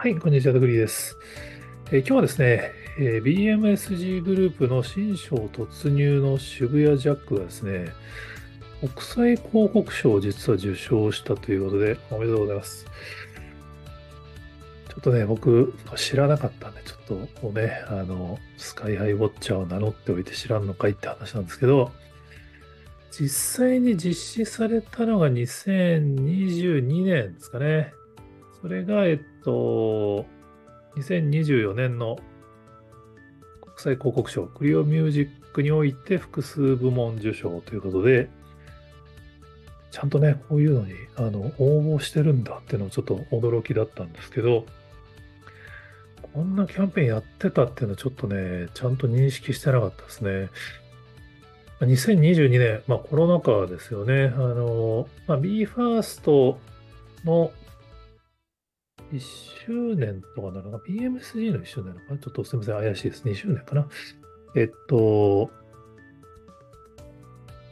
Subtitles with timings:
[0.00, 1.18] はい、こんにちは、ドグリーです。
[1.92, 7.92] え、今日はですね、え、BMSG グループの新章突入の渋谷ジャックがですね、
[8.80, 12.86] 国際広告賞を実は受賞したということで、おめでとうございます。
[14.88, 21.92] ちょっとね、僕、知らなかったんで、ちょっともうね、あの、スカイハイウォッチャーを名乗っておいて知らんのかいって話なんですけど、
[23.10, 27.92] 実際に実施されたのが2022年ですかね。
[28.62, 30.26] それが、えっと、
[30.96, 32.18] 2024年の
[33.62, 38.28] 国際広告賞、クリオミュージックにおいて複数部門受賞ということで、
[39.90, 44.66] ちゃんとね、こういうのにあの応募してるんだっていうのをちょっと驚きだったんですけど、
[46.32, 50.48] こんなキャンペーンやってたっていうのはちょっとね、ちゃんと認識してなかったですね。
[51.80, 54.32] 2022年、まあ、コロナ禍ですよね。
[54.34, 56.56] あの、まあ、BE:FIRST
[57.24, 57.52] の
[59.12, 59.20] 1
[59.66, 62.18] 周年とかなのか、BMSG の1周年なのかな？
[62.18, 63.24] ちょっとすみません、怪しいです。
[63.24, 63.88] 2周年かな？
[64.54, 65.50] えっと、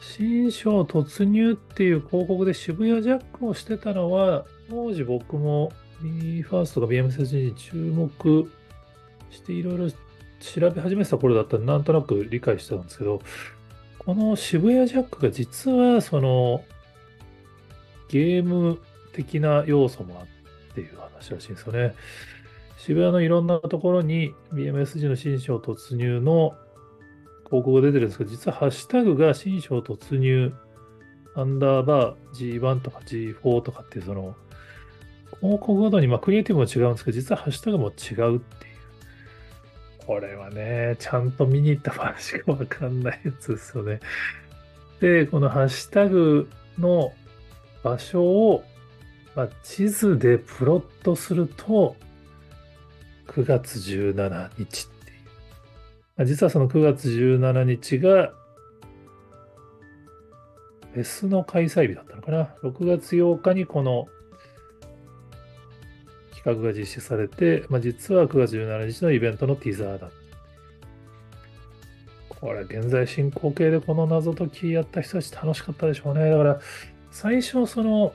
[0.00, 5.72] 新章突入っていう広告で渋谷ジャックをしてたのは、当時僕も
[6.02, 8.50] BE:FIRST とか BMSG に注目
[9.30, 13.22] していろいろ調べ始めてた頃だったらなんとなく理解してたんですけど、
[13.98, 16.64] この渋谷ジャックが実はその
[18.08, 18.80] ゲーム
[19.12, 20.32] 的な要素もあって
[20.72, 21.94] っていう話らしいんですよね。
[22.78, 26.54] 渋谷のいろんなところに BMSG の新章突入の
[27.46, 30.52] 広告が出てるんですけど、実はハッシュタグが新章突入
[31.36, 34.34] アンダーバー G1 とか G4 とかっていうその
[35.40, 38.72] 広告ごとにまあクリエイティブも違うんですけど、実はハッシュタグも違うっていう。
[40.06, 44.00] これはね、ちゃんと見に行ったファンしかわかんないやつですよね。
[45.00, 47.12] で、このハッシュタグの
[47.84, 48.64] 場所を
[49.34, 51.96] まあ、地図でプロットすると、
[53.28, 55.18] 9月17日っていう。
[56.16, 58.32] まあ、実はその9月17日が、
[60.92, 62.54] フェスの開催日だったのかな。
[62.62, 64.08] 6月8日にこの
[66.34, 70.10] 企画が実施されて、まあ、実は9月17日のイベントのティザーだ。
[72.28, 76.28] これ、現在進行形でこの謎解きやった人たち楽しかったでしょうね。
[76.28, 76.60] だから、
[77.10, 78.14] 最初その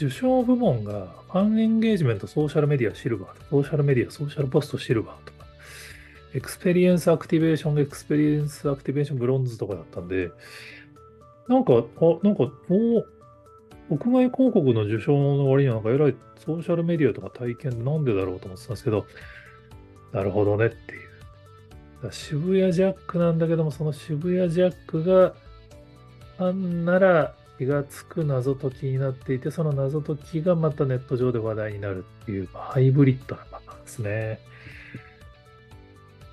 [0.00, 5.46] 受賞部門が fan engagement、ソーシャルメディア、シルバー、ソーシャルメディア、ソーシャルポスト、シルバーとか、
[6.34, 10.30] experience activation、experience activation、ブロンズとかだったんで、
[11.48, 11.78] なんか、あ、
[12.22, 13.04] なんか、お
[13.90, 19.04] 屋外広告の受賞の割にはなんかえらいソーシャルメディアとか体験なんでだろうと思ってたんですけど、
[20.12, 20.98] なるほどねってい
[22.06, 22.12] う。
[22.12, 25.34] 渋谷ジャックなんだけども、その渋谷ジャックが
[26.38, 34.40] ファンなら気がつく謎解きになっていて、その謎解きがまたネット上で話題になるっていう、ハイブリッドなパターンですね。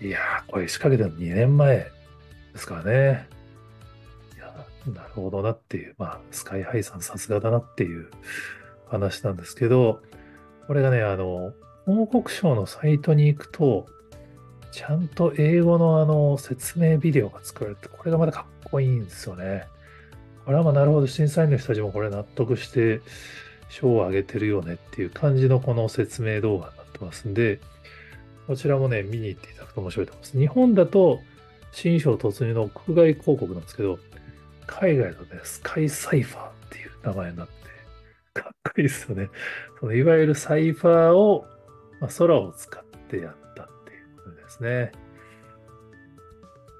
[0.00, 1.90] いやー、これ仕掛けたの2年前で
[2.54, 3.28] すからね。
[4.34, 4.46] いや、
[4.94, 8.08] なるほどなっていう、まあ、スカイハイさんさすがだなっていう
[8.86, 10.00] 話なんですけど、
[10.68, 11.52] これがね、あの、
[11.84, 13.84] 報告賞のサイトに行くと、
[14.72, 19.66] ちゃんと英語のあの説明ビデオが作られて、これがまたかっこいいんですよね。
[20.50, 23.02] これはまあなるほど、審査員の人たちもこれ納得して
[23.68, 27.60] 賞をあげてるよねっていう感じのこの説明動画になってますんで、
[28.48, 30.36] こちらもね、見に行っていただくと面白いと思います。
[30.36, 31.20] 日本だと
[31.70, 34.00] 新章突入の国外広告なんですけど、
[34.66, 37.52] 海外だとね、スカイサイファーっていう名前になって、
[38.40, 39.28] かっこいいですよね。
[39.78, 41.46] そのいわゆるサイファーを、
[42.00, 44.90] まあ、空を使ってやったっていうことですね。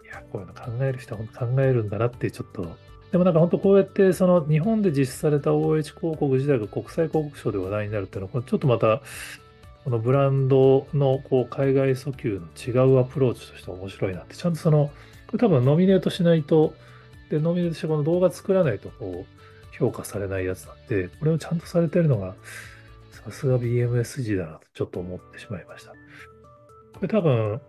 [0.06, 9.02] いや、こういうの考える人は本当考えるんだなってちょっとでもなんか本当こうやってその日本で実施された OH 広告自体が国際広告賞で話題になるっていうのは、ちょっとまた
[9.84, 14.90] このブランドのこう海外訴求の違うアプローチとして面白いなって、ちゃんとその、
[15.26, 16.74] これ多分ノミネートしないと、
[17.30, 22.34] で、ノミネートしてこの動画作らないとこう評価されないやつなんで、これをちゃんとされてるのが、
[23.10, 25.92] さすが BMSG だなとちょっと思ってしまいました。
[25.92, 25.96] こ
[27.02, 27.60] れ多分、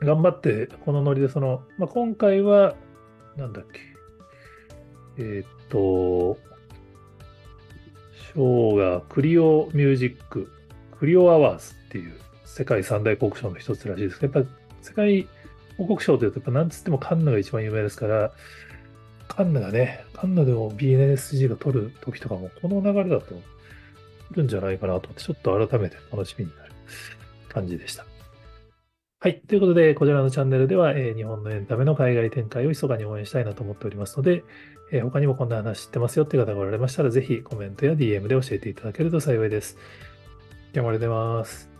[0.00, 2.76] 頑張ってこのノリでその、まあ、今回は、
[3.36, 3.95] なんだっけ、
[5.18, 6.38] えっ、と、
[8.34, 10.50] 賞がクリオミュージック、
[10.98, 12.14] クリオアワーズっていう
[12.44, 14.52] 世界三大国賞の一つらしいですけど、やっぱ
[14.82, 15.26] 世界
[15.78, 18.32] 報告賞というと、やっぱなんつってもカンヌが一番有名ですから、
[19.28, 23.34] カンヌがね、カンヌでも BNSG が取る時とかも、この流れだと、
[24.32, 26.72] るんじゃないかなと思って、ちょっと改めて楽しみになる
[27.48, 28.04] 感じでした。
[29.26, 29.40] はい。
[29.40, 34.44] ということで、こちらのチャンネルでは、えー、日本のエンタメの海外展開を密かに応援したいなと思っておりますので、
[34.92, 39.78] えー、他にもこんな話知ってますよって方がおられましたら、ぜひコメントや DM で教えていただけると幸いです。
[40.72, 41.75] 今日もありがとうございます。